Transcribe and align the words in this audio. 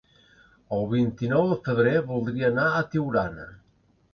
El 0.77 0.87
vint-i-nou 0.93 1.45
de 1.53 1.57
febrer 1.67 1.93
voldria 2.09 2.51
anar 2.55 2.67
a 2.71 2.83
Tiurana. 2.95 3.47